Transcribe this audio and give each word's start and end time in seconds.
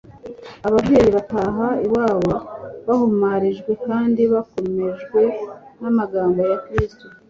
Ababyeyi 0.67 1.09
bataha 1.17 1.67
iwabo 1.85 2.35
bahumurijwe 2.87 3.71
kandi 3.85 4.21
bakomejwe 4.33 5.21
n'amagambo 5.81 6.39
ya 6.51 6.57
Kristo 6.65 7.05